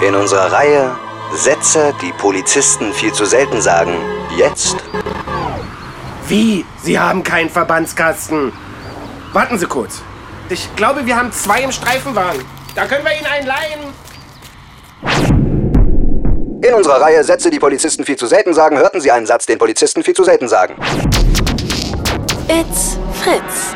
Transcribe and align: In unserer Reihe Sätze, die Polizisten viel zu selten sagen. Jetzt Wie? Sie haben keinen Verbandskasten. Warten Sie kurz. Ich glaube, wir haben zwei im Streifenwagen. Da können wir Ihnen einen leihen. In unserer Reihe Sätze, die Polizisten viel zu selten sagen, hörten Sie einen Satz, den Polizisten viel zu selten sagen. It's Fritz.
In 0.00 0.14
unserer 0.14 0.50
Reihe 0.50 0.96
Sätze, 1.34 1.92
die 2.00 2.12
Polizisten 2.12 2.94
viel 2.94 3.12
zu 3.12 3.26
selten 3.26 3.60
sagen. 3.60 3.92
Jetzt 4.34 4.76
Wie? 6.26 6.64
Sie 6.82 6.98
haben 6.98 7.22
keinen 7.22 7.50
Verbandskasten. 7.50 8.50
Warten 9.34 9.58
Sie 9.58 9.66
kurz. 9.66 10.00
Ich 10.48 10.74
glaube, 10.74 11.04
wir 11.04 11.16
haben 11.16 11.30
zwei 11.32 11.60
im 11.62 11.70
Streifenwagen. 11.70 12.40
Da 12.74 12.86
können 12.86 13.04
wir 13.04 13.12
Ihnen 13.14 13.26
einen 13.26 13.46
leihen. 13.46 13.80
In 16.62 16.74
unserer 16.74 17.00
Reihe 17.02 17.22
Sätze, 17.22 17.50
die 17.50 17.58
Polizisten 17.58 18.04
viel 18.06 18.16
zu 18.16 18.26
selten 18.26 18.54
sagen, 18.54 18.78
hörten 18.78 19.02
Sie 19.02 19.10
einen 19.10 19.26
Satz, 19.26 19.44
den 19.44 19.58
Polizisten 19.58 20.02
viel 20.02 20.14
zu 20.14 20.24
selten 20.24 20.48
sagen. 20.48 20.76
It's 22.48 22.98
Fritz. 23.22 23.74